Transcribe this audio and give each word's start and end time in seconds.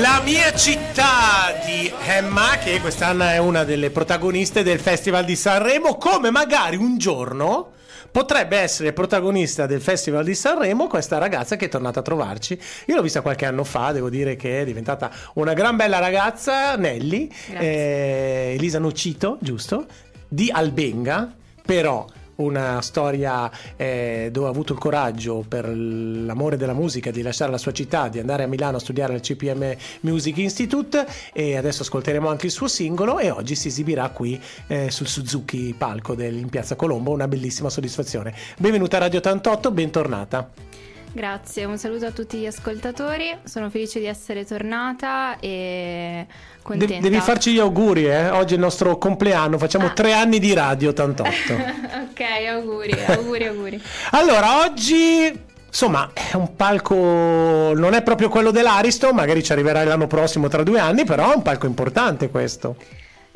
La 0.00 0.20
mia 0.24 0.52
città 0.52 1.58
di 1.66 1.92
Emma, 2.06 2.56
che 2.62 2.80
quest'anno 2.80 3.24
è 3.24 3.38
una 3.38 3.64
delle 3.64 3.90
protagoniste 3.90 4.62
del 4.62 4.78
Festival 4.78 5.24
di 5.24 5.34
Sanremo, 5.34 5.96
come 5.96 6.30
magari 6.30 6.76
un 6.76 6.98
giorno 6.98 7.72
potrebbe 8.12 8.58
essere 8.58 8.92
protagonista 8.92 9.66
del 9.66 9.80
Festival 9.80 10.24
di 10.24 10.36
Sanremo 10.36 10.86
questa 10.86 11.18
ragazza 11.18 11.56
che 11.56 11.64
è 11.64 11.68
tornata 11.68 11.98
a 11.98 12.04
trovarci. 12.04 12.56
Io 12.86 12.94
l'ho 12.94 13.02
vista 13.02 13.22
qualche 13.22 13.44
anno 13.44 13.64
fa, 13.64 13.90
devo 13.90 14.08
dire 14.08 14.36
che 14.36 14.60
è 14.60 14.64
diventata 14.64 15.10
una 15.34 15.52
gran 15.52 15.74
bella 15.74 15.98
ragazza, 15.98 16.76
Nelly, 16.76 17.28
eh, 17.54 18.54
Elisa 18.56 18.78
Nocito, 18.78 19.36
giusto? 19.40 19.86
Di 20.28 20.48
Albenga, 20.52 21.34
però 21.66 22.06
una 22.38 22.80
storia 22.82 23.50
eh, 23.76 24.28
dove 24.30 24.46
ha 24.46 24.50
avuto 24.50 24.72
il 24.72 24.78
coraggio 24.78 25.44
per 25.46 25.68
l'amore 25.68 26.56
della 26.56 26.72
musica 26.72 27.10
di 27.10 27.22
lasciare 27.22 27.50
la 27.50 27.58
sua 27.58 27.72
città, 27.72 28.08
di 28.08 28.20
andare 28.20 28.44
a 28.44 28.46
Milano 28.46 28.76
a 28.76 28.80
studiare 28.80 29.14
al 29.14 29.20
CPM 29.20 29.76
Music 30.00 30.36
Institute 30.38 31.04
e 31.32 31.56
adesso 31.56 31.82
ascolteremo 31.82 32.28
anche 32.28 32.46
il 32.46 32.52
suo 32.52 32.68
singolo 32.68 33.18
e 33.18 33.30
oggi 33.30 33.56
si 33.56 33.68
esibirà 33.68 34.08
qui 34.10 34.40
eh, 34.68 34.90
sul 34.90 35.08
Suzuki 35.08 35.74
palco 35.76 36.14
del, 36.14 36.36
in 36.36 36.48
Piazza 36.48 36.76
Colombo, 36.76 37.10
una 37.10 37.26
bellissima 37.26 37.70
soddisfazione. 37.70 38.34
Benvenuta 38.56 38.98
a 38.98 39.00
Radio 39.00 39.18
88, 39.18 39.70
bentornata. 39.72 40.67
Grazie, 41.12 41.64
un 41.64 41.78
saluto 41.78 42.06
a 42.06 42.10
tutti 42.10 42.38
gli 42.38 42.46
ascoltatori, 42.46 43.34
sono 43.44 43.70
felice 43.70 43.98
di 43.98 44.06
essere 44.06 44.44
tornata 44.44 45.38
e 45.40 46.26
contenta. 46.62 46.94
De- 46.94 47.00
devi 47.00 47.18
farci 47.20 47.52
gli 47.52 47.58
auguri, 47.58 48.06
eh? 48.06 48.28
oggi 48.28 48.52
è 48.52 48.56
il 48.56 48.62
nostro 48.62 48.98
compleanno, 48.98 49.58
facciamo 49.58 49.86
ah. 49.86 49.90
tre 49.90 50.12
anni 50.12 50.38
di 50.38 50.52
Radio 50.52 50.90
88. 50.90 51.52
ok, 52.10 52.20
auguri, 52.50 52.92
auguri, 53.06 53.46
auguri. 53.46 53.82
allora, 54.12 54.64
oggi 54.64 55.46
Insomma, 55.68 56.10
è 56.14 56.34
un 56.34 56.56
palco, 56.56 56.94
non 56.94 57.92
è 57.92 58.02
proprio 58.02 58.30
quello 58.30 58.50
dell'Aristo, 58.50 59.12
magari 59.12 59.42
ci 59.42 59.52
arriverai 59.52 59.86
l'anno 59.86 60.06
prossimo 60.06 60.48
tra 60.48 60.62
due 60.62 60.80
anni, 60.80 61.04
però 61.04 61.30
è 61.30 61.36
un 61.36 61.42
palco 61.42 61.66
importante 61.66 62.30
questo. 62.30 62.76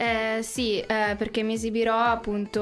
Eh, 0.02 0.42
sì, 0.42 0.80
eh, 0.80 1.14
perché 1.16 1.44
mi 1.44 1.52
esibirò 1.52 1.96
appunto 1.96 2.60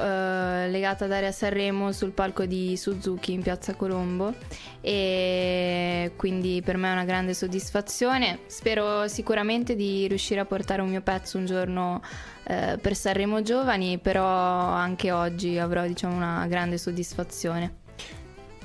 eh, 0.00 0.70
legata 0.70 1.04
ad 1.04 1.12
Area 1.12 1.32
Sanremo 1.32 1.92
sul 1.92 2.12
palco 2.12 2.46
di 2.46 2.78
Suzuki 2.78 3.34
in 3.34 3.42
Piazza 3.42 3.74
Colombo 3.74 4.32
e 4.80 6.12
quindi 6.16 6.62
per 6.64 6.78
me 6.78 6.88
è 6.88 6.92
una 6.92 7.04
grande 7.04 7.34
soddisfazione. 7.34 8.38
Spero 8.46 9.06
sicuramente 9.06 9.76
di 9.76 10.08
riuscire 10.08 10.40
a 10.40 10.46
portare 10.46 10.80
un 10.80 10.88
mio 10.88 11.02
pezzo 11.02 11.36
un 11.36 11.44
giorno 11.44 12.00
eh, 12.44 12.78
per 12.80 12.96
Sanremo 12.96 13.42
Giovani, 13.42 13.98
però 13.98 14.24
anche 14.24 15.12
oggi 15.12 15.58
avrò 15.58 15.86
diciamo 15.86 16.16
una 16.16 16.46
grande 16.48 16.78
soddisfazione. 16.78 17.80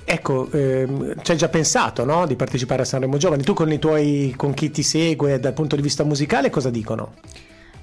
Ecco, 0.05 0.49
ehm, 0.49 1.21
ci 1.21 1.31
hai 1.31 1.37
già 1.37 1.49
pensato 1.49 2.05
no? 2.05 2.25
di 2.25 2.37
partecipare 2.37 2.83
a 2.83 2.85
Sanremo 2.85 3.17
Giovani? 3.17 3.43
Tu 3.43 3.51
con, 3.51 3.77
tuoi, 3.79 4.33
con 4.37 4.53
chi 4.53 4.71
ti 4.71 4.81
segue 4.81 5.41
dal 5.41 5.51
punto 5.51 5.75
di 5.75 5.81
vista 5.81 6.05
musicale 6.05 6.49
cosa 6.49 6.69
dicono? 6.69 7.15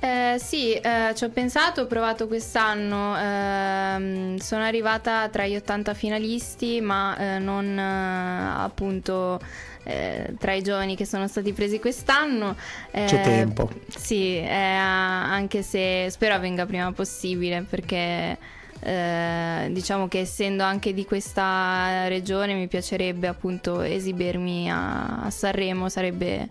Eh, 0.02 0.36
sì, 0.38 0.72
eh, 0.72 1.12
ci 1.14 1.24
ho 1.24 1.28
pensato, 1.28 1.82
ho 1.82 1.86
provato 1.86 2.26
quest'anno, 2.26 3.16
eh, 3.18 4.40
sono 4.40 4.62
arrivata 4.62 5.28
tra 5.28 5.46
gli 5.46 5.54
80 5.54 5.92
finalisti, 5.92 6.80
ma 6.80 7.16
eh, 7.18 7.38
non 7.38 7.78
eh, 7.78 8.62
appunto 8.62 9.38
eh, 9.84 10.34
tra 10.38 10.54
i 10.54 10.62
giovani 10.62 10.96
che 10.96 11.04
sono 11.04 11.28
stati 11.28 11.52
presi 11.52 11.78
quest'anno. 11.78 12.56
C'è 12.90 13.20
tempo. 13.20 13.70
Sì, 13.88 14.42
anche 14.48 15.62
se 15.62 16.08
spero 16.08 16.34
avvenga 16.34 16.64
prima 16.64 16.90
possibile 16.92 17.64
perché... 17.68 18.58
diciamo 18.80 20.08
che 20.08 20.20
essendo 20.20 20.62
anche 20.62 20.94
di 20.94 21.04
questa 21.04 22.08
regione 22.08 22.54
mi 22.54 22.66
piacerebbe 22.66 23.26
appunto 23.26 23.80
esibirmi 23.82 24.70
a, 24.70 25.22
a 25.22 25.30
Sanremo, 25.30 25.88
sarebbe 25.88 26.48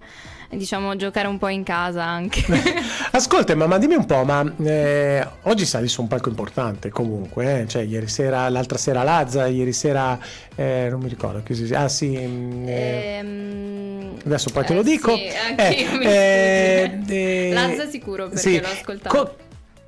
diciamo 0.57 0.95
giocare 0.95 1.27
un 1.27 1.37
po' 1.37 1.49
in 1.49 1.63
casa 1.63 2.03
anche. 2.03 2.43
Ascolta, 3.11 3.55
ma, 3.55 3.67
ma, 3.67 3.77
dimmi 3.77 3.95
un 3.95 4.05
po', 4.05 4.23
ma 4.23 4.43
eh, 4.63 5.27
oggi 5.43 5.65
sali 5.65 5.87
su 5.87 6.01
un 6.01 6.07
palco 6.07 6.29
importante 6.29 6.89
comunque, 6.89 7.61
eh? 7.61 7.67
cioè 7.67 7.83
ieri 7.83 8.07
sera, 8.07 8.49
l'altra 8.49 8.77
sera 8.77 9.03
Lazza, 9.03 9.45
ieri 9.47 9.73
sera 9.73 10.17
eh, 10.55 10.87
non 10.89 11.01
mi 11.01 11.09
ricordo 11.09 11.43
che 11.43 11.53
si 11.53 11.73
Ah 11.73 11.87
sì, 11.87 12.17
mm, 12.17 12.67
eh, 12.67 13.17
ehm, 13.17 14.17
adesso 14.25 14.49
poi 14.49 14.65
te 14.65 14.73
lo 14.73 14.81
eh, 14.81 14.83
dico. 14.83 15.15
Sì, 15.15 15.27
eh, 16.07 17.49
Lazza 17.53 17.87
sicuro 17.87 18.29
perché 18.29 18.41
sì. 18.41 18.59
l'ho 18.59 18.67
ascoltato. 18.67 19.15
Co- 19.15 19.35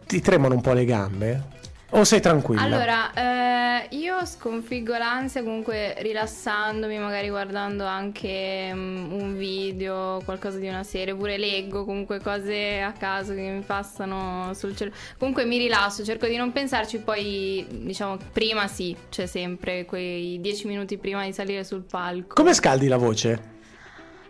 ti 0.06 0.22
tremano 0.22 0.54
un 0.56 0.62
po' 0.62 0.74
le 0.74 0.86
gambe? 0.86 1.60
O 1.94 2.06
sei 2.06 2.22
tranquilla? 2.22 2.62
Allora, 2.62 3.14
eh, 3.14 3.88
io 3.98 4.26
sconfiggo 4.26 4.98
l'ansia 4.98 5.44
comunque 5.44 5.96
rilassandomi, 6.00 6.98
magari 6.98 7.28
guardando 7.28 7.84
anche 7.84 8.70
um, 8.72 9.10
un 9.12 9.38
video, 9.38 10.22
qualcosa 10.24 10.58
di 10.58 10.70
una 10.70 10.84
serie, 10.84 11.14
oppure 11.14 11.38
leggo 11.38 11.84
comunque 11.84 12.22
cose 12.22 12.80
a 12.80 12.94
caso 12.94 13.34
che 13.34 13.42
mi 13.42 13.62
passano 13.62 14.54
sul 14.54 14.74
cellulare. 14.74 15.02
Comunque 15.18 15.44
mi 15.44 15.58
rilasso, 15.58 16.06
cerco 16.06 16.28
di 16.28 16.38
non 16.38 16.54
pensarci, 16.54 17.00
poi 17.00 17.66
diciamo 17.70 18.18
prima 18.32 18.68
sì, 18.68 18.96
c'è 19.10 19.26
sempre 19.26 19.84
quei 19.84 20.40
dieci 20.40 20.68
minuti 20.68 20.98
prima 20.98 21.26
di 21.26 21.34
salire 21.34 21.66
sul 21.66 21.84
palco. 21.84 22.36
Come 22.36 22.54
scaldi 22.54 22.88
la 22.88 22.98
voce? 22.98 23.51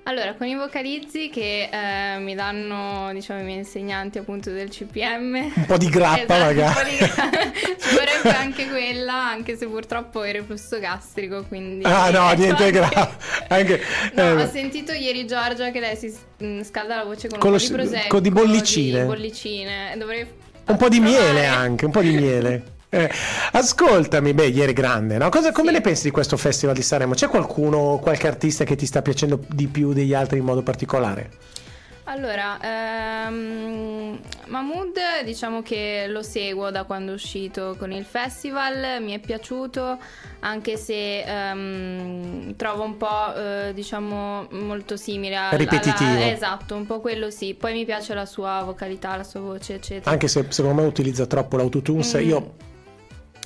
Allora, 0.04 0.34
con 0.34 0.48
i 0.48 0.56
vocalizzi 0.56 1.30
che 1.30 1.70
eh, 1.72 2.18
mi 2.18 2.34
danno, 2.34 3.14
diciamo, 3.14 3.42
i 3.42 3.44
miei 3.44 3.60
insegnanti 3.60 4.18
appunto 4.18 4.50
del 4.50 4.70
CPM. 4.70 5.52
Un 5.54 5.66
po' 5.68 5.78
di 5.78 5.90
grappa, 5.90 6.24
esatto, 6.24 6.44
magari. 6.44 6.98
Gra- 6.98 7.52
Ci 7.78 7.96
vorrebbe 7.96 8.36
anche 8.36 8.68
quella, 8.68 9.30
anche 9.30 9.56
se 9.56 9.68
purtroppo 9.68 10.24
è 10.24 10.32
reflusso 10.32 10.80
gastrico, 10.80 11.44
quindi... 11.44 11.84
Ah 11.84 12.10
no, 12.10 12.32
niente 12.32 12.64
anche... 12.64 12.72
grappa. 12.72 13.16
Anche... 13.50 13.82
No, 14.14 14.24
eh. 14.24 14.44
ho 14.44 14.50
sentito 14.50 14.92
ieri 14.92 15.28
Giorgia 15.28 15.70
che 15.70 15.80
lei 15.80 15.96
si 15.96 16.12
mm, 16.44 16.62
scalda 16.62 16.96
la 16.96 17.04
voce 17.04 17.28
con, 17.28 17.38
con 17.38 17.52
un 17.52 17.58
po' 17.60 17.64
di 17.64 17.72
prosecco. 17.72 18.08
Con 18.08 18.22
di 18.24 18.32
bollicine. 18.32 19.02
Di 19.02 19.06
bollicine. 19.06 19.96
Dovrei... 19.98 20.28
Un 20.66 20.78
po' 20.78 20.90
di 20.90 21.00
miele 21.00 21.46
anche, 21.46 21.86
un 21.86 21.92
po' 21.92 22.02
di 22.02 22.12
miele. 22.12 22.64
Eh, 22.94 23.09
ascoltami, 23.53 24.34
beh, 24.34 24.47
ieri 24.47 24.74
grande, 24.74 25.18
no? 25.18 25.29
Cosa, 25.29 25.53
come 25.53 25.69
sì. 25.69 25.75
ne 25.75 25.81
pensi 25.81 26.03
di 26.03 26.12
questo 26.12 26.35
festival 26.35 26.75
di 26.75 26.81
Sanremo? 26.81 27.13
C'è 27.13 27.29
qualcuno, 27.29 28.00
qualche 28.02 28.28
artista 28.28 28.66
che 28.66 28.75
ti 28.75 28.85
sta 28.85 29.02
piacendo 29.02 29.40
di 29.47 29.68
più 29.68 29.94
degli 29.94 30.13
altri 30.13 30.40
in 30.40 30.44
modo 30.44 30.62
particolare? 30.62 31.31
Allora, 32.03 32.59
ehm, 32.59 34.19
Mahmood 34.47 35.24
diciamo 35.24 35.62
che 35.62 36.07
lo 36.09 36.22
seguo 36.22 36.69
da 36.69 36.84
quando 36.84 37.12
è 37.12 37.13
uscito 37.13 37.78
con 37.79 37.94
il 37.94 38.03
festival, 38.03 39.02
mi 39.02 39.13
è 39.13 39.19
piaciuto 39.19 39.97
anche 40.40 40.75
se 40.75 41.22
ehm, 41.22 42.58
trovo 42.58 42.84
un 42.84 42.97
po' 42.97 43.34
eh, 43.34 43.72
diciamo 43.73 44.47
molto 44.52 44.97
simile 44.97 45.38
a... 45.38 45.56
Ripetitivo. 45.56 46.09
Alla, 46.09 46.31
esatto, 46.31 46.75
un 46.75 46.85
po' 46.85 47.00
quello 47.00 47.29
sì, 47.29 47.53
poi 47.53 47.72
mi 47.72 47.85
piace 47.85 48.13
la 48.13 48.25
sua 48.25 48.62
vocalità, 48.66 49.16
la 49.16 49.23
sua 49.23 49.40
voce 49.40 49.75
eccetera. 49.75 50.12
Anche 50.12 50.28
se 50.28 50.46
secondo 50.50 50.81
me 50.81 50.88
utilizza 50.88 51.25
troppo 51.25 51.56
l'autotune, 51.56 52.03
mm. 52.03 52.28
io 52.28 52.53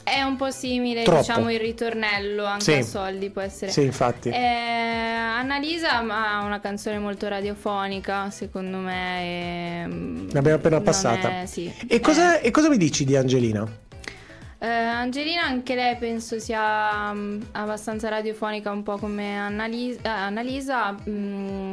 è 0.06 0.22
un 0.22 0.36
po' 0.36 0.52
simile, 0.52 1.02
Troppo. 1.02 1.22
diciamo, 1.22 1.52
il 1.52 1.60
ritornello 1.60 2.46
anche 2.46 2.64
sì. 2.64 2.72
a 2.74 2.84
soldi 2.84 3.32
può 3.32 3.42
essere. 3.42 3.72
Sì, 3.72 3.82
infatti. 3.82 4.30
Eh, 4.30 4.36
Annalisa 4.36 5.98
ha 5.98 6.44
una 6.44 6.60
canzone 6.60 7.00
molto 7.00 7.28
radiofonica, 7.28 8.30
secondo 8.30 8.78
me. 8.78 9.22
E... 9.22 9.86
Mm, 9.88 10.30
L'abbiamo 10.32 10.58
appena 10.58 10.80
passata. 10.80 11.42
È, 11.42 11.46
sì. 11.48 11.74
e, 11.88 12.00
cosa, 12.00 12.40
e, 12.40 12.52
cosa, 12.52 12.70
mi 12.70 12.78
dici 12.78 13.04
di 13.04 13.16
Angelina? 13.16 13.68
Eh, 14.60 14.68
Angelina 14.68 15.44
anche 15.44 15.74
lei 15.74 15.96
penso 15.96 16.38
sia 16.38 17.10
um, 17.12 17.44
abbastanza 17.54 18.08
radiofonica, 18.08 18.70
un 18.70 18.84
po' 18.84 18.98
come 18.98 19.36
Annalisa. 19.40 20.00
Eh, 20.04 20.08
Annalisa 20.08 20.96
mm, 21.10 21.65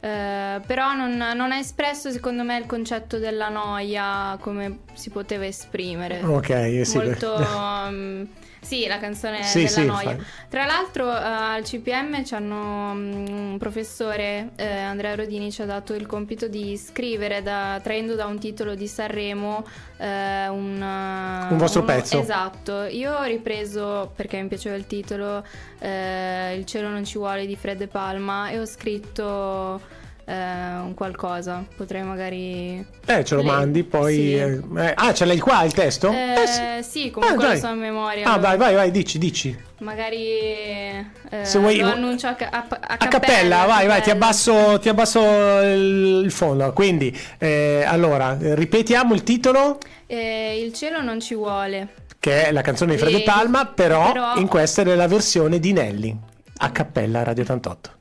eh, 0.00 0.60
però 0.66 0.94
non, 0.94 1.14
non, 1.14 1.52
ha 1.52 1.58
espresso 1.58 2.10
secondo 2.10 2.42
me 2.42 2.56
il 2.56 2.64
concetto 2.64 3.18
della 3.18 3.50
noia 3.50 4.38
come 4.40 4.78
si 4.94 5.10
poteva 5.10 5.44
esprimere. 5.44 6.22
Ok, 6.22 6.86
sì. 6.86 6.96
Molto... 6.96 7.34
um, 7.34 8.26
sì, 8.60 8.86
la 8.86 8.98
canzone 8.98 9.42
sì, 9.42 9.58
della 9.58 9.68
sì, 9.68 9.84
noia. 9.84 10.16
Fai. 10.16 10.24
Tra 10.48 10.64
l'altro 10.64 11.04
uh, 11.04 11.12
al 11.12 11.62
CPM 11.64 12.24
ci 12.24 12.34
hanno 12.34 12.92
um, 12.92 13.24
un 13.28 13.56
professore, 13.58 14.52
eh, 14.56 14.78
Andrea 14.78 15.14
Rodini, 15.14 15.52
ci 15.52 15.60
ha 15.60 15.66
dato 15.66 15.92
il 15.92 16.06
compito 16.06 16.48
di 16.48 16.78
scrivere, 16.78 17.42
da, 17.42 17.78
traendo 17.82 18.14
da 18.14 18.24
un 18.24 18.38
titolo 18.38 18.74
di 18.74 18.86
Sanremo, 18.86 19.66
eh, 19.98 20.48
un, 20.48 20.80
un 20.80 21.56
vostro 21.58 21.82
uno, 21.82 21.92
pezzo. 21.92 22.18
Esatto, 22.18 22.84
io 22.84 23.18
ho 23.18 23.24
ripreso, 23.24 24.12
perché 24.16 24.40
mi 24.40 24.48
piaceva 24.48 24.76
il 24.76 24.86
titolo, 24.86 25.44
eh, 25.78 26.54
Il 26.56 26.64
cielo 26.64 26.88
non 26.88 27.04
ci 27.04 27.18
vuole 27.18 27.44
di 27.44 27.54
Fred 27.54 27.76
De 27.76 27.86
Palma 27.86 28.48
e 28.48 28.58
ho 28.58 28.64
scritto 28.64 29.89
eh, 30.30 30.78
un 30.84 30.94
qualcosa. 30.94 31.64
Potrei 31.76 32.02
magari. 32.02 32.84
Eh, 33.06 33.24
ce 33.24 33.34
lo 33.34 33.42
le... 33.42 33.46
mandi 33.46 33.82
poi. 33.82 34.14
Sì. 34.14 34.34
Eh, 34.36 34.60
eh 34.76 34.92
ah, 34.94 35.12
ce 35.12 35.24
l'hai 35.24 35.38
qua 35.38 35.64
il 35.64 35.72
testo? 35.72 36.10
Eh, 36.12 36.46
sì. 36.46 37.00
sì, 37.02 37.10
comunque 37.10 37.48
lo 37.48 37.56
so 37.56 37.66
a 37.66 37.74
memoria. 37.74 38.30
Ah, 38.30 38.38
vai, 38.38 38.56
vai, 38.56 38.74
vai, 38.74 38.90
dici, 38.92 39.18
dici. 39.18 39.68
Magari 39.78 40.18
eh, 40.18 41.06
Se 41.42 41.58
vuoi, 41.58 41.78
lo 41.78 41.92
annuncio 41.92 42.26
a, 42.26 42.36
a, 42.38 42.46
a, 42.48 42.56
a 42.58 42.66
cappella, 42.68 43.08
cappella. 43.08 43.64
vai, 43.64 43.86
vai, 43.86 44.02
ti 44.02 44.10
abbasso, 44.10 44.78
ti 44.78 44.88
abbasso 44.88 45.20
il, 45.20 46.22
il 46.24 46.30
fondo. 46.30 46.72
Quindi, 46.72 47.16
eh, 47.38 47.82
allora, 47.84 48.36
ripetiamo 48.38 49.14
il 49.14 49.24
titolo. 49.24 49.78
Eh, 50.06 50.60
il 50.62 50.72
cielo 50.72 51.02
non 51.02 51.18
ci 51.20 51.34
vuole. 51.34 51.94
Che 52.20 52.46
è 52.46 52.52
la 52.52 52.60
canzone 52.60 52.92
di 52.92 52.98
Fred 52.98 53.22
Palma, 53.22 53.66
però, 53.66 54.12
però 54.12 54.36
in 54.36 54.46
questa 54.46 54.82
è 54.82 54.94
la 54.94 55.08
versione 55.08 55.58
di 55.58 55.72
Nelly. 55.72 56.16
A 56.58 56.70
cappella 56.70 57.22
Radio 57.22 57.42
88. 57.42 57.98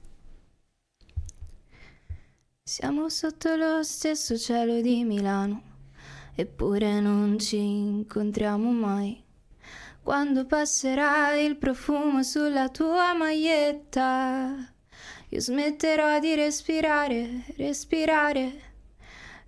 Siamo 2.71 3.10
sotto 3.10 3.56
lo 3.56 3.81
stesso 3.81 4.38
cielo 4.38 4.80
di 4.80 5.04
Milano, 5.04 5.62
eppure 6.36 7.00
non 7.00 7.39
ci 7.39 7.57
incontriamo 7.57 8.69
mai. 8.69 9.19
Quando 10.04 10.45
passerà 10.45 11.33
il 11.33 11.57
profumo 11.57 12.21
sulla 12.21 12.69
tua 12.69 13.16
maglietta, 13.16 14.71
io 15.30 15.39
smetterò 15.39 16.19
di 16.19 16.36
respirare, 16.36 17.45
respirare, 17.57 18.62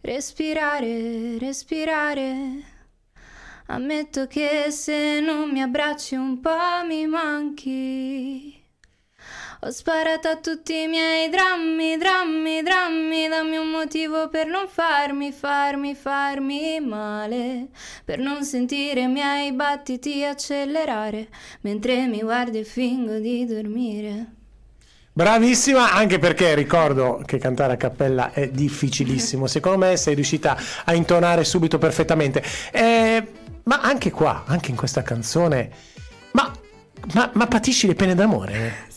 respirare, 0.02 1.38
respirare. 1.38 2.64
Ammetto 3.68 4.26
che 4.26 4.72
se 4.72 5.20
non 5.20 5.52
mi 5.52 5.62
abbracci 5.62 6.16
un 6.16 6.40
po' 6.40 6.84
mi 6.88 7.06
manchi. 7.06 8.61
Ho 9.64 9.70
sparato 9.70 10.28
a 10.28 10.38
tutti 10.38 10.74
i 10.74 10.88
miei 10.88 11.30
drammi, 11.30 11.96
drammi, 11.96 12.64
drammi, 12.64 13.28
dammi 13.28 13.58
un 13.58 13.70
motivo 13.70 14.28
per 14.28 14.48
non 14.48 14.68
farmi, 14.68 15.32
farmi, 15.32 15.94
farmi 15.94 16.80
male, 16.80 17.68
per 18.04 18.18
non 18.18 18.44
sentire 18.44 19.02
i 19.02 19.08
miei 19.08 19.52
battiti 19.52 20.24
accelerare, 20.24 21.28
mentre 21.62 22.08
mi 22.08 22.22
guardi 22.22 22.58
e 22.58 22.64
fingo 22.64 23.20
di 23.20 23.46
dormire. 23.46 24.26
Bravissima, 25.14 25.92
anche 25.92 26.18
perché 26.18 26.56
ricordo 26.56 27.22
che 27.24 27.38
cantare 27.38 27.74
a 27.74 27.78
cappella 27.78 28.34
è 28.34 28.50
difficilissimo. 28.50 29.46
Secondo 29.46 29.86
me 29.86 29.96
sei 29.96 30.16
riuscita 30.16 30.58
a 30.86 30.96
intonare 30.96 31.44
subito 31.44 31.78
perfettamente. 31.78 32.44
Eh, 32.72 33.28
ma 33.66 33.80
anche 33.82 34.10
qua, 34.10 34.44
anche 34.48 34.72
in 34.72 34.76
questa 34.76 35.04
canzone, 35.04 35.70
ma, 36.32 36.52
ma, 37.14 37.30
ma 37.36 37.46
patisci 37.46 37.86
le 37.86 37.94
pene 37.94 38.16
d'amore? 38.16 38.90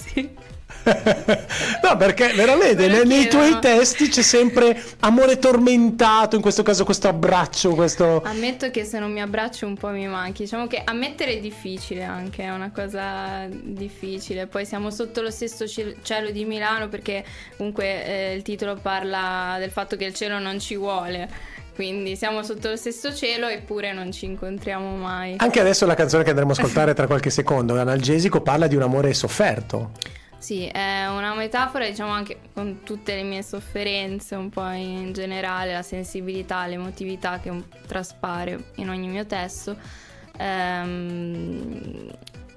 No, 1.83 1.97
perché 1.97 2.33
veramente 2.35 2.87
nei, 2.89 3.07
nei, 3.07 3.29
tuoi 3.29 3.59
testi 3.61 4.09
c'è 4.09 4.23
sempre 4.23 4.83
amore 5.01 5.39
tormentato, 5.39 6.37
in 6.37 6.43
questo 6.43 6.63
caso 6.63 6.85
questo 6.85 7.09
abbraccio, 7.09 7.75
questo... 7.75 8.23
Ammetto 8.23 8.71
che 8.71 8.85
se 8.85 8.99
non 8.99 9.13
mi 9.13 9.21
abbraccio 9.21 9.67
un 9.67 9.77
po' 9.77 9.89
mi 9.89 10.07
manchi, 10.07 10.43
diciamo 10.45 10.67
che 10.67 10.83
ammettere 10.85 11.39
è 11.39 11.41
difficile 11.41 12.05
anche, 12.05 12.43
è 12.43 12.51
una 12.51 12.71
cosa 12.71 13.47
difficile, 13.49 14.47
poi 14.47 14.67
siamo 14.67 14.91
sotto 14.91 15.23
lo 15.23 15.31
stesso 15.31 15.67
cielo 15.67 16.31
di 16.31 16.45
Milano 16.45 16.89
perché 16.89 17.25
comunque 17.57 18.05
eh, 18.05 18.35
il 18.35 18.43
titolo 18.43 18.77
parla 18.77 19.57
del 19.59 19.71
fatto 19.71 19.97
che 19.97 20.05
il 20.05 20.15
cielo 20.15 20.39
non 20.39 20.59
ci 20.59 20.77
vuole. 20.77 21.53
Quindi 21.75 22.15
siamo 22.15 22.45
sotto 22.45 22.69
lo 22.69 22.77
stesso 22.77 23.13
cielo 23.13 23.49
eppure 23.49 23.93
non 23.93 24.13
ci 24.13 24.27
incontriamo 24.27 24.95
mai. 24.95 25.35
Anche 25.39 25.59
adesso 25.59 25.85
la 25.87 25.95
canzone 25.95 26.23
che 26.23 26.31
andremo 26.31 26.53
a 26.53 26.55
ascoltare 26.55 26.95
tra 26.95 27.09
qualche 27.09 27.31
secondo, 27.31 27.75
l'analgesico, 27.75 28.43
parla 28.43 28.69
di 28.69 28.77
un 28.77 28.83
amore 28.83 29.13
sofferto. 29.13 29.91
Sì, 30.45 30.67
è 30.67 31.07
una 31.07 31.33
metafora, 31.33 31.89
diciamo 31.89 32.11
anche 32.11 32.39
con 32.53 32.83
tutte 32.83 33.15
le 33.15 33.23
mie 33.23 33.43
sofferenze, 33.43 34.35
un 34.35 34.51
po' 34.51 34.69
in 34.73 35.15
generale, 35.15 35.73
la 35.73 35.81
sensibilità, 35.81 36.67
l'emotività 36.67 37.41
che 37.41 37.51
traspare 37.87 38.73
in 38.75 38.91
ogni 38.91 39.09
mio 39.09 39.25
testo. 39.25 39.75
Ehm, 40.37 42.11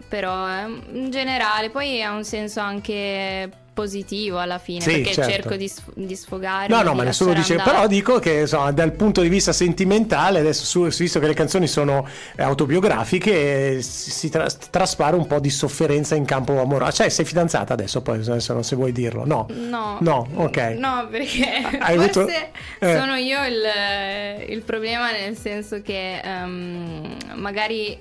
però 0.09 0.67
in 0.67 1.09
generale, 1.11 1.69
poi 1.69 2.03
ha 2.03 2.11
un 2.11 2.25
senso 2.25 2.59
anche 2.59 3.49
positivo 3.77 4.39
alla 4.39 4.57
fine 4.57 4.81
sì, 4.81 4.89
perché 4.89 5.13
certo. 5.13 5.31
cerco 5.31 5.55
di, 5.55 5.71
di 5.93 6.15
sfogare 6.15 6.67
no 6.67 6.81
no 6.81 6.95
ma 6.95 7.03
nessuno 7.03 7.31
dice 7.33 7.53
andare. 7.53 7.69
però 7.69 7.85
dico 7.85 8.17
che 8.17 8.39
insomma, 8.39 8.71
dal 8.71 8.91
punto 8.93 9.21
di 9.21 9.29
vista 9.29 9.53
sentimentale 9.53 10.39
adesso 10.39 10.65
su, 10.65 10.97
visto 10.97 11.19
che 11.19 11.27
le 11.27 11.35
canzoni 11.35 11.67
sono 11.67 12.07
eh, 12.35 12.41
autobiografiche 12.41 13.83
si, 13.83 14.09
si 14.09 14.29
tra, 14.29 14.47
traspare 14.47 15.15
un 15.15 15.27
po' 15.27 15.39
di 15.39 15.51
sofferenza 15.51 16.15
in 16.15 16.25
campo 16.25 16.59
amoroso 16.59 16.91
cioè 16.91 17.09
sei 17.09 17.23
fidanzata 17.23 17.73
adesso 17.73 18.01
poi 18.01 18.23
non 18.25 18.63
se 18.63 18.75
vuoi 18.75 18.91
dirlo 18.91 19.27
no 19.27 19.45
no 19.69 19.97
no 20.01 20.27
ok 20.33 20.57
no 20.79 21.07
perché 21.11 21.45
Hai 21.79 21.97
forse 21.97 22.19
avuto... 22.19 22.33
eh. 22.79 22.97
sono 22.97 23.13
io 23.13 23.45
il, 23.45 24.49
il, 24.49 24.61
problema 24.61 25.11
nel 25.11 25.37
senso 25.37 25.83
che 25.83 26.19
um, 26.25 27.15
magari 27.35 27.95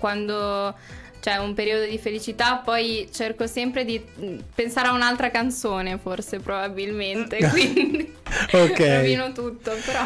quando 0.00 0.74
cioè 1.20 1.36
un 1.36 1.54
periodo 1.54 1.84
di 1.84 1.98
felicità, 1.98 2.56
poi 2.64 3.08
cerco 3.12 3.46
sempre 3.46 3.84
di 3.84 4.02
mm, 4.20 4.38
pensare 4.54 4.88
a 4.88 4.92
un'altra 4.92 5.30
canzone, 5.30 5.98
forse 5.98 6.38
probabilmente, 6.38 7.38
quindi 7.50 8.12
ok. 8.52 8.78
rovino 8.96 9.32
tutto, 9.32 9.72
però. 9.84 10.04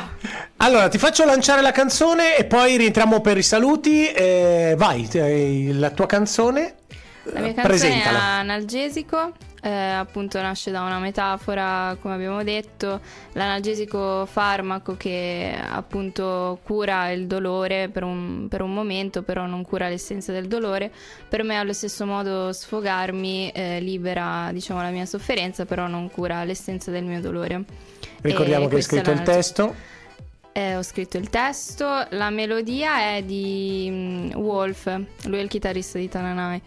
Allora, 0.56 0.88
ti 0.88 0.98
faccio 0.98 1.24
lanciare 1.24 1.62
la 1.62 1.72
canzone 1.72 2.36
e 2.36 2.44
poi 2.44 2.76
rientriamo 2.76 3.20
per 3.20 3.38
i 3.38 3.42
saluti. 3.42 4.10
Eh, 4.10 4.74
vai, 4.76 5.72
la 5.72 5.90
tua 5.90 6.06
canzone. 6.06 6.74
La 7.24 7.40
mia 7.40 7.54
canzone 7.54 7.66
Presentala. 7.66 8.18
è 8.18 8.40
analgesico 8.40 9.32
eh, 9.64 9.70
appunto 9.70 10.38
nasce 10.42 10.70
da 10.70 10.82
una 10.82 10.98
metafora, 10.98 11.96
come 11.98 12.12
abbiamo 12.12 12.44
detto, 12.44 13.00
l'analgesico 13.32 14.26
farmaco 14.26 14.94
che 14.94 15.56
appunto 15.58 16.58
cura 16.62 17.10
il 17.10 17.26
dolore 17.26 17.88
per 17.88 18.02
un, 18.02 18.46
per 18.50 18.60
un 18.60 18.74
momento, 18.74 19.22
però 19.22 19.46
non 19.46 19.62
cura 19.62 19.88
l'essenza 19.88 20.32
del 20.32 20.48
dolore, 20.48 20.92
per 21.26 21.44
me 21.44 21.56
allo 21.56 21.72
stesso 21.72 22.04
modo 22.04 22.52
sfogarmi 22.52 23.52
eh, 23.54 23.80
libera 23.80 24.50
diciamo 24.52 24.82
la 24.82 24.90
mia 24.90 25.06
sofferenza, 25.06 25.64
però 25.64 25.86
non 25.86 26.10
cura 26.10 26.44
l'essenza 26.44 26.90
del 26.90 27.04
mio 27.04 27.22
dolore. 27.22 27.64
Ricordiamo 28.20 28.66
e 28.66 28.68
che 28.68 28.74
hai 28.74 28.82
scritto 28.82 29.12
il 29.12 29.22
testo. 29.22 29.74
Eh, 30.52 30.76
ho 30.76 30.82
scritto 30.82 31.16
il 31.16 31.30
testo, 31.30 32.06
la 32.10 32.28
melodia 32.28 33.14
è 33.14 33.22
di 33.22 33.88
um, 33.90 34.40
Wolf, 34.40 34.84
lui 35.24 35.38
è 35.38 35.40
il 35.40 35.48
chitarrista 35.48 35.98
di 35.98 36.08
Tananai 36.08 36.62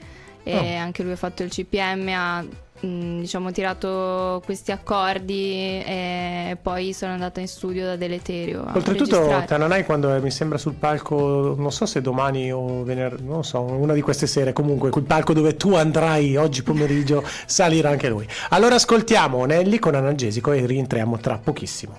e 0.48 0.78
oh. 0.78 0.82
anche 0.82 1.04
lui 1.04 1.14
ha 1.14 1.18
fatto 1.18 1.44
il 1.44 1.50
CPM, 1.50 2.08
ha 2.14 2.46
Mm, 2.86 3.22
diciamo 3.22 3.52
tirato 3.52 4.40
questi 4.46 4.72
accordi 4.72 5.82
e 5.84 6.56
poi 6.62 6.94
sono 6.94 7.14
andata 7.14 7.40
in 7.40 7.48
studio 7.48 7.86
da 7.86 7.96
Deleterio 7.96 8.70
oltretutto 8.72 9.44
Tananai 9.48 9.84
quando 9.84 10.22
mi 10.22 10.30
sembra 10.30 10.60
sul 10.60 10.76
palco 10.76 11.56
non 11.58 11.72
so 11.72 11.88
se 11.88 12.02
domani 12.02 12.52
o 12.52 12.84
venerdì 12.84 13.24
non 13.24 13.44
so 13.44 13.62
una 13.62 13.94
di 13.94 14.02
queste 14.02 14.28
sere 14.28 14.54
comunque 14.54 14.92
quel 14.92 15.06
palco 15.06 15.34
dove 15.34 15.56
tu 15.56 15.74
andrai 15.74 16.38
oggi 16.38 16.62
pomeriggio 16.62 17.24
salirà 17.48 17.90
anche 17.90 18.10
lui. 18.10 18.28
Allora 18.50 18.76
ascoltiamo 18.76 19.44
Nelly 19.46 19.80
con 19.80 19.96
analgesico 19.96 20.52
e 20.52 20.64
rientriamo 20.68 21.18
tra 21.18 21.40
pochissimo 21.40 21.98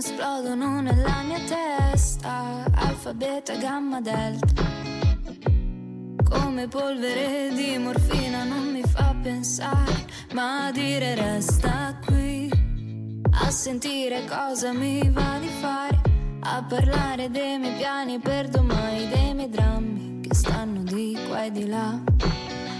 esplodono 0.00 0.80
nella 0.80 1.22
mia 1.26 1.40
testa, 1.40 2.64
alfa, 2.74 3.12
beta, 3.12 3.54
gamma, 3.56 4.00
delta. 4.00 4.62
Come 6.24 6.68
polvere 6.68 7.52
di 7.54 7.76
morfina 7.76 8.44
non 8.44 8.72
mi 8.72 8.82
fa 8.82 9.14
pensare, 9.20 10.06
ma 10.32 10.70
dire 10.72 11.14
resta 11.14 11.98
qui. 12.06 12.50
A 13.30 13.50
sentire 13.50 14.24
cosa 14.24 14.72
mi 14.72 15.06
va 15.10 15.36
di 15.38 15.48
fare, 15.60 16.00
a 16.40 16.64
parlare 16.66 17.30
dei 17.30 17.58
miei 17.58 17.76
piani 17.76 18.18
per 18.18 18.48
domani, 18.48 19.06
dei 19.06 19.34
miei 19.34 19.50
drammi 19.50 20.20
che 20.22 20.34
stanno 20.34 20.82
di 20.82 21.18
qua 21.28 21.44
e 21.44 21.50
di 21.50 21.66
là, 21.66 22.00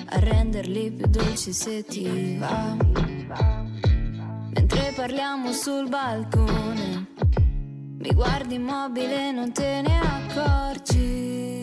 a 0.06 0.18
renderli 0.18 0.90
più 0.92 1.06
dolci 1.06 1.52
se 1.52 1.84
ti 1.84 2.38
va. 2.38 2.76
Mentre 4.54 4.92
parliamo 4.96 5.52
sul 5.52 5.86
balcone 5.86 6.99
mi 8.00 8.12
guardi 8.14 8.54
immobile, 8.54 9.30
non 9.30 9.52
te 9.52 9.82
ne 9.82 10.00
accorgi. 10.00 11.60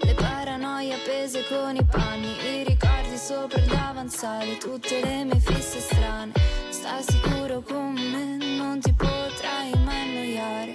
Le 0.00 0.14
paranoie 0.14 0.94
appese 0.94 1.44
con 1.48 1.74
i 1.74 1.84
panni, 1.84 2.28
i 2.28 2.64
ricordi 2.64 3.16
sopra 3.16 3.58
il 3.58 3.66
davanzale, 3.66 4.56
tutte 4.58 5.00
le 5.00 5.24
mie 5.24 5.40
fisse 5.40 5.80
strane. 5.80 6.32
Sta 6.70 7.00
sicuro 7.00 7.60
con 7.60 7.92
me, 7.92 8.36
non 8.56 8.78
ti 8.80 8.92
potrai 8.92 9.72
mai 9.84 10.10
annoiare. 10.10 10.72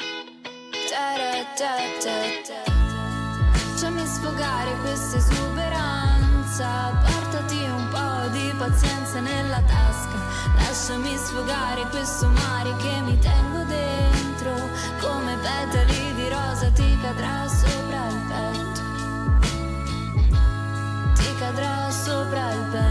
Lasciami 3.72 4.06
sfogare 4.06 4.76
questa 4.82 5.18
esuberanza 5.18 7.00
pazienza 8.60 9.22
nella 9.22 9.62
tasca. 9.62 10.18
Lasciami 10.58 11.16
sfogare 11.16 11.88
questo 11.90 12.28
mare 12.28 12.76
che 12.76 13.00
mi 13.02 13.18
tengo 13.18 13.64
dentro. 13.64 14.54
Come 15.00 15.38
petali 15.38 16.14
di 16.14 16.28
rosa 16.28 16.70
ti 16.72 16.98
cadrà 17.02 17.48
sopra 17.48 18.08
il 18.10 18.22
petto. 18.28 18.82
Ti 21.14 21.36
cadrà 21.40 21.90
sopra 21.90 22.52
il 22.52 22.64
petto. 22.70 22.89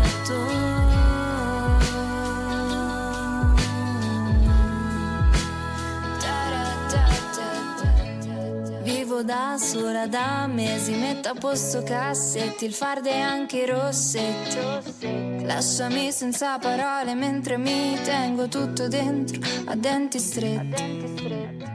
Sola 9.58 10.06
da 10.06 10.46
mesi 10.46 10.92
Metto 10.92 11.30
a 11.30 11.34
posto 11.34 11.82
cassetti, 11.82 12.64
il 12.64 12.72
fardo 12.72 13.08
e 13.08 13.18
anche 13.18 13.58
i 13.58 13.66
rossetti 13.66 15.44
Lasciami 15.44 16.12
senza 16.12 16.58
parole 16.58 17.14
mentre 17.14 17.58
mi 17.58 17.98
tengo 18.04 18.46
tutto 18.46 18.86
dentro 18.86 19.40
a 19.66 19.74
denti 19.74 20.20
stretti 20.20 21.66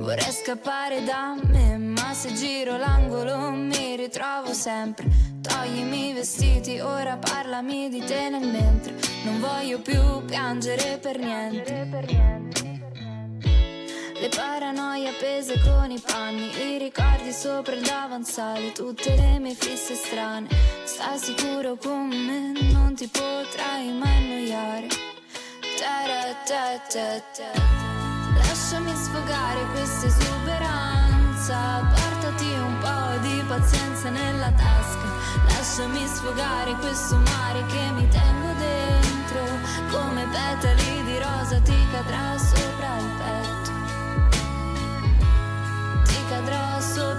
Vorrei 0.00 0.32
scappare 0.32 1.04
da 1.04 1.36
me, 1.40 1.76
ma 1.76 2.14
se 2.14 2.32
giro 2.32 2.78
l'angolo 2.78 3.50
mi 3.50 3.96
ritrovo 3.96 4.54
sempre. 4.54 5.06
Toglimi 5.40 6.08
i 6.08 6.12
vestiti, 6.14 6.80
ora 6.80 7.18
parlami 7.18 7.90
di 7.90 8.02
te 8.02 8.30
nel 8.30 8.48
mentre. 8.48 8.94
Non 9.24 9.38
voglio 9.38 9.78
più 9.80 10.24
piangere 10.24 10.98
per 10.98 11.18
niente. 11.18 12.79
Le 14.20 14.28
paranoie 14.28 15.08
appese 15.08 15.58
con 15.60 15.90
i 15.90 15.98
panni, 15.98 16.50
i 16.74 16.76
ricordi 16.76 17.32
sopra 17.32 17.72
il 17.72 17.80
davanzale, 17.80 18.70
tutte 18.72 19.16
le 19.16 19.38
mie 19.38 19.54
fisse 19.54 19.94
strane. 19.94 20.46
Stai 20.84 21.16
sicuro 21.18 21.76
con 21.76 22.08
me, 22.08 22.52
non 22.70 22.94
ti 22.94 23.08
potrai 23.08 23.90
mai 23.92 24.16
annoiare. 24.18 24.88
Ta-ra-ta-ta-ta. 25.78 27.50
Lasciami 28.36 28.94
sfogare 28.94 29.64
questa 29.72 30.06
esuberanza, 30.08 31.88
portati 31.88 32.44
un 32.44 32.76
po' 32.78 33.18
di 33.26 33.42
pazienza 33.48 34.10
nella 34.10 34.52
tasca. 34.52 35.08
Lasciami 35.48 36.06
sfogare 36.06 36.74
questo 36.74 37.16
mare 37.16 37.64
che 37.68 37.90
mi 37.92 38.06
tengo 38.08 38.52
dentro, 38.58 39.46
come 39.88 40.26
petali 40.30 41.04
di 41.04 41.16
rosa 41.16 41.58
ti 41.60 41.86
cadrà 41.90 42.36
sopra 42.36 42.59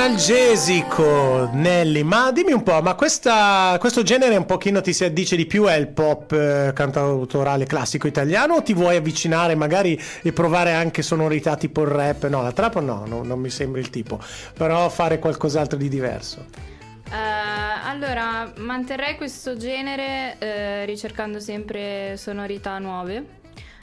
Analgesico, 0.00 1.50
Nelly, 1.52 2.02
ma 2.02 2.32
dimmi 2.32 2.52
un 2.52 2.62
po', 2.62 2.80
ma 2.80 2.94
questa, 2.94 3.76
questo 3.78 4.02
genere 4.02 4.34
un 4.34 4.46
pochino 4.46 4.80
ti 4.80 4.94
si 4.94 5.04
addice 5.04 5.36
di 5.36 5.44
più? 5.44 5.66
È 5.66 5.74
il 5.74 5.88
pop 5.88 6.32
eh, 6.32 6.72
cantautorale 6.74 7.66
classico 7.66 8.06
italiano 8.06 8.54
o 8.54 8.62
ti 8.62 8.72
vuoi 8.72 8.96
avvicinare 8.96 9.54
magari 9.54 10.00
e 10.22 10.32
provare 10.32 10.72
anche 10.72 11.02
sonorità 11.02 11.54
tipo 11.56 11.82
il 11.82 11.88
rap? 11.88 12.26
No, 12.28 12.40
la 12.40 12.52
trap 12.52 12.80
no, 12.80 13.04
no 13.06 13.22
non 13.22 13.40
mi 13.40 13.50
sembra 13.50 13.78
il 13.78 13.90
tipo, 13.90 14.18
però 14.56 14.88
fare 14.88 15.18
qualcos'altro 15.18 15.76
di 15.76 15.90
diverso. 15.90 16.46
Uh, 17.10 17.84
allora, 17.84 18.50
manterrei 18.56 19.16
questo 19.16 19.58
genere 19.58 20.38
uh, 20.40 20.86
ricercando 20.86 21.40
sempre 21.40 22.16
sonorità 22.16 22.78
nuove, 22.78 23.40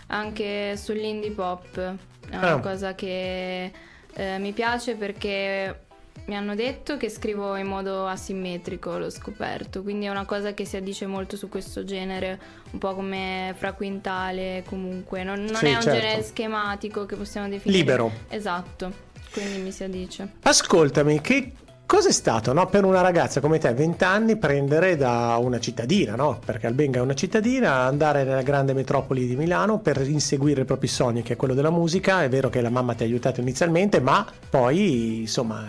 anche 0.07 0.75
sull'indie 0.77 1.29
pop. 1.29 1.77
È 1.77 2.36
una 2.36 2.53
ah. 2.53 2.59
cosa 2.59 2.95
che 2.95 3.71
uh, 4.15 4.39
mi 4.39 4.51
piace 4.53 4.95
perché 4.95 5.86
mi 6.25 6.36
hanno 6.36 6.55
detto 6.55 6.97
che 6.97 7.09
scrivo 7.09 7.55
in 7.55 7.67
modo 7.67 8.05
asimmetrico, 8.05 8.97
l'ho 8.97 9.09
scoperto, 9.09 9.81
quindi 9.81 10.05
è 10.05 10.09
una 10.09 10.25
cosa 10.25 10.53
che 10.53 10.65
si 10.65 10.75
addice 10.75 11.05
molto 11.05 11.38
su 11.38 11.50
questo 11.50 11.83
genere, 11.83 12.39
un 12.71 12.79
po' 12.79 12.93
come 12.95 13.53
fra 13.57 13.74
quintale 13.74 14.63
comunque, 14.67 15.24
non, 15.24 15.43
non 15.43 15.55
sì, 15.55 15.67
è 15.67 15.75
un 15.75 15.81
certo. 15.81 16.00
genere 16.00 16.24
schematico 16.24 17.05
che 17.05 17.15
possiamo 17.15 17.47
definire. 17.47 17.79
Libero. 17.79 18.12
Esatto, 18.27 18.91
quindi 19.31 19.59
mi 19.59 19.71
si 19.71 19.83
addice. 19.83 20.33
Ascoltami, 20.41 21.21
che 21.21 21.51
Cos'è 21.88 22.12
stato 22.12 22.51
no, 22.51 22.65
per 22.65 22.83
una 22.83 23.00
ragazza 23.00 23.39
come 23.39 23.59
te, 23.59 23.74
20 23.74 24.03
anni, 24.03 24.36
prendere 24.36 24.97
da 24.97 25.38
una 25.39 25.57
cittadina, 25.57 26.15
no? 26.15 26.38
perché 26.43 26.67
Albenga 26.67 27.00
è 27.00 27.01
una 27.01 27.13
cittadina, 27.13 27.86
andare 27.86 28.25
nella 28.25 28.41
grande 28.41 28.74
metropoli 28.74 29.25
di 29.25 29.38
Milano 29.38 29.79
per 29.79 30.05
inseguire 30.05 30.63
i 30.63 30.65
propri 30.65 30.89
sogni, 30.89 31.21
che 31.21 31.33
è 31.33 31.36
quello 31.38 31.53
della 31.53 31.69
musica? 31.69 32.24
È 32.24 32.27
vero 32.27 32.50
che 32.50 32.59
la 32.59 32.69
mamma 32.69 32.93
ti 32.93 33.03
ha 33.03 33.05
aiutato 33.05 33.39
inizialmente, 33.39 34.01
ma 34.01 34.27
poi 34.50 35.21
insomma 35.21 35.65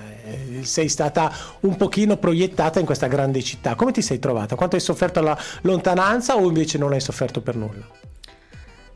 sei 0.62 0.88
stata 0.88 1.32
un 1.60 1.76
pochino 1.76 2.16
proiettata 2.16 2.80
in 2.80 2.86
questa 2.86 3.06
grande 3.06 3.42
città. 3.42 3.74
Come 3.74 3.92
ti 3.92 4.02
sei 4.02 4.18
trovata? 4.18 4.56
Quanto 4.56 4.76
hai 4.76 4.82
sofferto 4.82 5.20
la 5.20 5.38
lontananza 5.62 6.36
o 6.36 6.46
invece 6.46 6.78
non 6.78 6.92
hai 6.92 7.00
sofferto 7.00 7.40
per 7.40 7.56
nulla? 7.56 7.86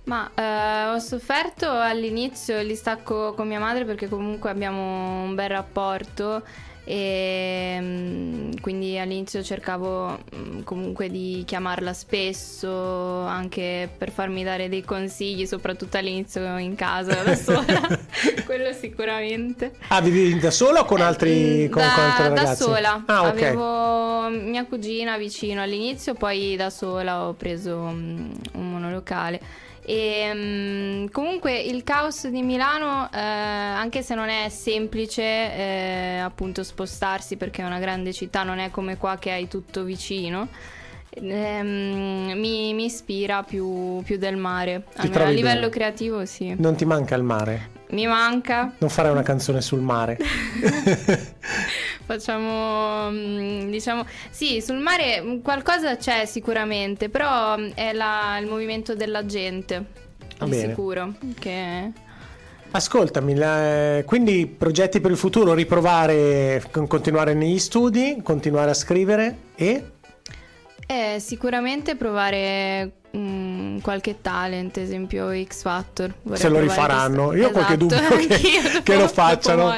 Ma 0.05 0.31
eh, 0.35 0.95
ho 0.95 0.99
sofferto 0.99 1.71
all'inizio 1.71 2.59
il 2.59 2.67
distacco 2.67 3.35
con 3.35 3.47
mia 3.47 3.61
madre 3.61 3.85
perché 3.85 4.09
comunque 4.09 4.51
abbiamo 4.51 5.23
un 5.23 5.35
bel 5.35 5.49
rapporto 5.49 6.43
e 6.85 7.79
mm, 7.81 8.53
quindi 8.61 8.99
all'inizio 8.99 9.43
cercavo 9.43 10.19
mm, 10.35 10.63
comunque 10.63 11.09
di 11.09 11.45
chiamarla 11.47 11.93
spesso 11.93 13.21
anche 13.21 13.89
per 13.97 14.11
farmi 14.11 14.43
dare 14.43 14.69
dei 14.69 14.83
consigli 14.83 15.47
soprattutto 15.47 15.97
all'inizio 15.97 16.59
in 16.59 16.75
casa 16.75 17.23
da 17.23 17.35
sola 17.37 17.81
quello 18.45 18.73
sicuramente 18.73 19.75
ah 19.89 20.01
vivi 20.01 20.39
da 20.41 20.51
sola 20.51 20.81
o 20.81 20.85
con 20.85 20.99
eh, 20.99 21.03
altri 21.03 21.69
con, 21.69 21.83
da, 21.83 21.93
con 21.95 22.03
altre 22.05 22.29
ragazze? 22.29 22.45
da 22.45 22.55
sola 22.55 23.03
ah, 23.07 23.29
okay. 23.29 23.45
avevo 23.45 24.29
mia 24.29 24.65
cugina 24.65 25.17
vicino 25.17 25.63
all'inizio 25.63 26.15
poi 26.15 26.57
da 26.57 26.71
sola 26.71 27.29
ho 27.29 27.35
preso 27.35 27.77
um, 27.77 28.33
un 28.55 28.71
monolocale 28.71 29.71
e 29.85 30.31
um, 30.33 31.11
comunque 31.11 31.59
il 31.59 31.83
caos 31.83 32.29
di 32.29 32.43
Milano, 32.43 33.11
eh, 33.13 33.19
anche 33.19 34.03
se 34.03 34.15
non 34.15 34.29
è 34.29 34.49
semplice 34.49 35.23
eh, 35.23 36.19
appunto 36.23 36.63
spostarsi 36.63 37.37
perché 37.37 37.63
è 37.63 37.65
una 37.65 37.81
grande 37.81 38.13
città, 38.13 38.45
non 38.45 38.59
è 38.59 38.71
come 38.71 38.97
qua 38.97 39.19
che 39.19 39.33
hai 39.33 39.49
tutto 39.49 39.83
vicino. 39.83 40.49
Ehm, 41.15 42.33
mi, 42.39 42.73
mi, 42.73 42.85
ispira 42.87 43.43
più, 43.43 44.01
più 44.03 44.17
del 44.17 44.37
mare. 44.37 44.85
a, 44.97 45.03
a 45.03 45.29
livello 45.29 45.61
bene. 45.61 45.69
creativo, 45.69 46.25
sì. 46.25 46.55
Non 46.57 46.75
ti 46.75 46.85
manca 46.85 47.15
il 47.15 47.23
mare? 47.23 47.71
Mi 47.91 48.07
manca. 48.07 48.73
Non 48.79 48.89
fare 48.89 49.11
una 49.11 49.23
canzone 49.23 49.61
sul 49.61 49.81
mare. 49.81 50.17
Facciamo, 52.05 53.11
mm, 53.11 53.71
diciamo, 53.71 54.07
sì, 54.31 54.63
sul 54.63 54.79
mare 54.79 55.41
qualcosa 55.43 55.97
c'è 55.97 56.25
sicuramente, 56.25 57.11
però 57.11 57.57
è 57.75 57.93
la, 57.93 58.39
il 58.41 58.49
movimento 58.49 58.95
della 58.95 59.27
gente, 59.27 59.85
Va 60.39 60.47
di 60.47 60.55
sicuro. 60.55 61.15
Che... 61.39 61.93
Ascoltami, 62.71 63.35
la, 63.35 64.03
quindi 64.07 64.47
progetti 64.47 65.01
per 65.01 65.11
il 65.11 65.19
futuro, 65.19 65.53
riprovare, 65.53 66.63
continuare 66.89 67.35
negli 67.35 67.59
studi, 67.59 68.21
continuare 68.23 68.71
a 68.71 68.75
scrivere 68.75 69.37
e? 69.55 69.85
Eh, 70.95 71.21
sicuramente 71.21 71.97
provare 71.97 73.02
Mm, 73.15 73.81
qualche 73.81 74.23
talent, 74.23 74.79
esempio 74.79 75.31
X 75.45 75.61
Factor. 75.61 76.15
Se 76.33 76.49
lo 76.49 76.61
rifaranno, 76.61 77.27
questo. 77.27 77.43
io 77.43 77.47
ho 77.47 77.51
esatto. 77.51 77.53
qualche 77.53 77.77
dubbio 77.77 78.27
che, 78.39 78.83
che 78.83 78.97
lo 78.97 79.07
facciano. 79.07 79.71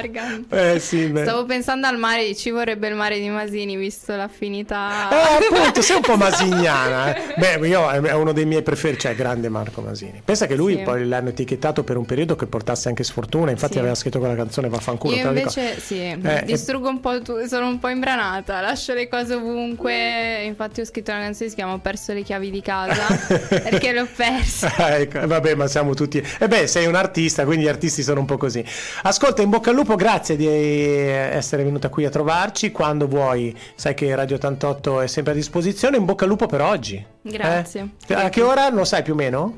Eh, 0.50 0.78
sì, 0.78 1.12
Stavo 1.12 1.44
pensando 1.44 1.88
al 1.88 1.98
mare, 1.98 2.32
ci 2.36 2.50
vorrebbe 2.50 2.86
il 2.86 2.94
mare 2.94 3.18
di 3.18 3.28
Masini, 3.28 3.74
visto 3.74 4.14
l'affinità. 4.14 5.08
Eh, 5.10 5.46
appunto, 5.46 5.82
sei 5.82 5.96
un 5.96 6.02
po' 6.02 6.14
masignana. 6.16 7.12
Eh. 7.12 7.34
Beh, 7.36 7.66
io 7.66 7.90
è 7.90 8.12
uno 8.12 8.30
dei 8.30 8.44
miei 8.44 8.62
preferiti, 8.62 9.00
cioè 9.00 9.16
grande 9.16 9.48
Marco 9.48 9.80
Masini. 9.80 10.22
Pensa 10.24 10.46
che 10.46 10.54
lui 10.54 10.76
sì. 10.76 10.82
poi 10.82 11.04
l'hanno 11.04 11.30
etichettato 11.30 11.82
per 11.82 11.96
un 11.96 12.04
periodo 12.04 12.36
che 12.36 12.46
portasse 12.46 12.88
anche 12.88 13.02
sfortuna, 13.02 13.50
infatti 13.50 13.74
sì. 13.74 13.78
aveva 13.80 13.96
scritto 13.96 14.20
quella 14.20 14.36
canzone 14.36 14.68
Vaffanculo. 14.68 15.16
Io 15.16 15.26
invece 15.26 15.80
sì, 15.80 15.98
eh, 15.98 16.42
distruggo 16.44 16.88
un 16.88 17.00
po' 17.00 17.20
tu, 17.20 17.44
sono 17.46 17.66
un 17.66 17.80
po' 17.80 17.88
imbranata, 17.88 18.60
lascio 18.60 18.94
le 18.94 19.08
cose 19.08 19.34
ovunque. 19.34 20.44
Infatti 20.44 20.82
ho 20.82 20.84
scritto 20.84 21.10
una 21.10 21.20
canzone 21.20 21.44
che 21.46 21.50
si 21.50 21.56
chiama 21.56 21.72
Ho 21.72 21.78
perso 21.78 22.12
le 22.12 22.22
chiavi 22.22 22.50
di 22.50 22.62
casa. 22.62 23.22
perché 23.48 23.92
l'ho 23.92 24.06
persa. 24.14 24.72
Ah, 24.76 24.96
ecco, 24.96 25.26
vabbè, 25.26 25.54
ma 25.54 25.66
siamo 25.66 25.94
tutti. 25.94 26.18
E 26.18 26.24
eh 26.40 26.48
beh, 26.48 26.66
sei 26.66 26.86
un 26.86 26.94
artista, 26.94 27.44
quindi 27.44 27.64
gli 27.64 27.68
artisti 27.68 28.02
sono 28.02 28.20
un 28.20 28.26
po' 28.26 28.36
così. 28.36 28.64
Ascolta, 29.02 29.42
in 29.42 29.50
bocca 29.50 29.70
al 29.70 29.76
lupo, 29.76 29.94
grazie 29.94 30.36
di 30.36 30.46
essere 30.46 31.64
venuta 31.64 31.88
qui 31.88 32.04
a 32.04 32.10
trovarci. 32.10 32.70
Quando 32.70 33.06
vuoi, 33.06 33.56
sai 33.74 33.94
che 33.94 34.14
Radio 34.14 34.36
88 34.36 35.00
è 35.02 35.06
sempre 35.06 35.32
a 35.32 35.34
disposizione. 35.36 35.96
In 35.96 36.04
bocca 36.04 36.24
al 36.24 36.30
lupo 36.30 36.46
per 36.46 36.60
oggi. 36.60 37.04
Grazie. 37.22 37.88
Eh? 38.06 38.14
A 38.14 38.28
che 38.28 38.42
ora? 38.42 38.68
Lo 38.70 38.84
sai 38.84 39.02
più 39.02 39.12
o 39.12 39.16
meno? 39.16 39.56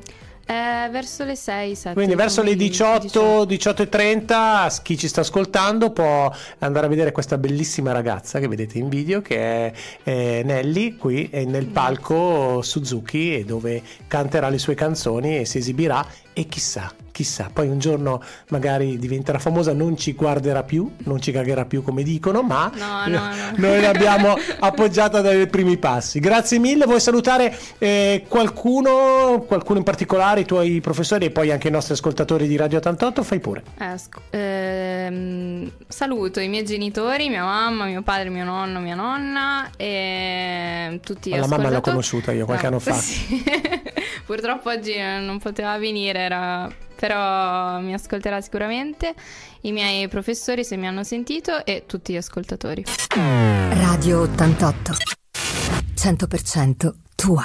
Eh, 0.49 0.87
verso 0.89 1.25
le 1.25 1.35
6, 1.35 1.75
7. 1.75 1.93
Quindi 1.93 2.15
verso 2.15 2.41
le 2.41 2.55
18, 2.55 3.43
18 3.43 3.81
e 3.81 3.89
30 3.89 4.79
chi 4.81 4.97
ci 4.97 5.09
sta 5.09 5.19
ascoltando 5.19 5.91
può 5.91 6.31
andare 6.59 6.85
a 6.85 6.89
vedere 6.89 7.11
questa 7.11 7.37
bellissima 7.37 7.91
ragazza 7.91 8.39
che 8.39 8.47
vedete 8.47 8.77
in 8.77 8.87
video 8.87 9.21
che 9.21 9.35
è, 9.37 9.73
è 10.03 10.43
Nelly 10.43 10.95
qui 10.95 11.27
è 11.29 11.43
nel 11.43 11.65
palco 11.65 12.61
Suzuki 12.61 13.43
dove 13.43 13.81
canterà 14.07 14.47
le 14.47 14.57
sue 14.57 14.73
canzoni 14.73 15.37
e 15.37 15.43
si 15.43 15.57
esibirà 15.57 16.05
e 16.31 16.45
chissà, 16.45 16.93
chissà, 17.17 17.49
poi 17.51 17.67
un 17.67 17.79
giorno 17.79 18.21
magari 18.49 18.99
diventerà 18.99 19.39
famosa, 19.39 19.73
non 19.73 19.97
ci 19.97 20.13
guarderà 20.13 20.61
più, 20.61 20.87
non 21.05 21.19
ci 21.19 21.31
cagherà 21.31 21.65
più 21.65 21.81
come 21.81 22.03
dicono, 22.03 22.43
ma 22.43 22.71
no, 22.75 23.07
no, 23.07 23.17
no. 23.17 23.53
noi 23.57 23.81
l'abbiamo 23.81 24.35
appoggiata 24.59 25.19
dai 25.21 25.47
primi 25.47 25.77
passi. 25.77 26.19
Grazie 26.19 26.59
mille, 26.59 26.85
vuoi 26.85 26.99
salutare 26.99 27.57
eh, 27.79 28.23
qualcuno, 28.27 29.43
qualcuno 29.47 29.79
in 29.79 29.83
particolare, 29.83 30.41
i 30.41 30.45
tuoi 30.45 30.79
professori 30.79 31.25
e 31.25 31.31
poi 31.31 31.49
anche 31.49 31.69
i 31.69 31.71
nostri 31.71 31.93
ascoltatori 31.93 32.47
di 32.47 32.55
Radio 32.55 32.77
88? 32.77 33.23
Fai 33.23 33.39
pure. 33.39 33.63
Eh, 33.79 33.97
sc- 33.97 34.19
ehm, 34.29 35.71
saluto 35.87 36.39
i 36.39 36.47
miei 36.49 36.65
genitori, 36.65 37.29
mia 37.29 37.43
mamma, 37.43 37.85
mio 37.85 38.03
padre, 38.03 38.29
mio 38.29 38.45
nonno, 38.45 38.79
mia 38.79 38.93
nonna 38.93 39.71
e 39.75 40.99
tutti 41.03 41.31
La 41.31 41.47
mamma 41.47 41.71
l'ho 41.71 41.81
conosciuta 41.81 42.31
io 42.31 42.45
qualche 42.45 42.67
anno 42.67 42.79
fa. 42.79 42.93
Sì. 43.07 43.41
Purtroppo 44.25 44.69
oggi 44.69 44.93
non 44.97 45.39
poteva 45.39 45.77
venire, 45.77 46.19
era... 46.19 46.69
però 46.99 47.79
mi 47.79 47.93
ascolterà 47.93 48.41
sicuramente. 48.41 49.13
I 49.61 49.71
miei 49.71 50.07
professori 50.07 50.63
se 50.63 50.75
mi 50.75 50.87
hanno 50.87 51.03
sentito 51.03 51.65
e 51.65 51.83
tutti 51.85 52.13
gli 52.13 52.17
ascoltatori. 52.17 52.83
Radio 53.69 54.21
88 54.21 54.91
100% 55.95 56.93
tua. 57.15 57.43